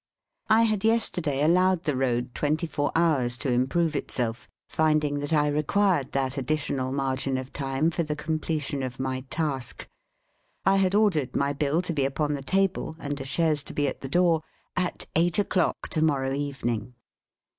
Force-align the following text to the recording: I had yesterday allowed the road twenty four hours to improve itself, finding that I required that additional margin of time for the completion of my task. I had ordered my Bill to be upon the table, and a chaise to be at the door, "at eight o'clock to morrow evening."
I 0.49 0.63
had 0.63 0.83
yesterday 0.83 1.43
allowed 1.43 1.83
the 1.83 1.95
road 1.95 2.33
twenty 2.33 2.65
four 2.65 2.91
hours 2.95 3.37
to 3.37 3.53
improve 3.53 3.95
itself, 3.95 4.47
finding 4.67 5.19
that 5.19 5.31
I 5.31 5.47
required 5.47 6.13
that 6.13 6.39
additional 6.39 6.91
margin 6.91 7.37
of 7.37 7.53
time 7.53 7.91
for 7.91 8.01
the 8.01 8.15
completion 8.15 8.81
of 8.81 8.99
my 8.99 9.21
task. 9.29 9.87
I 10.65 10.77
had 10.77 10.95
ordered 10.95 11.35
my 11.35 11.53
Bill 11.53 11.83
to 11.83 11.93
be 11.93 12.03
upon 12.03 12.33
the 12.33 12.41
table, 12.41 12.95
and 12.97 13.21
a 13.21 13.25
chaise 13.25 13.61
to 13.65 13.75
be 13.75 13.87
at 13.87 14.01
the 14.01 14.09
door, 14.09 14.41
"at 14.75 15.05
eight 15.15 15.37
o'clock 15.37 15.87
to 15.89 16.01
morrow 16.03 16.33
evening." 16.33 16.95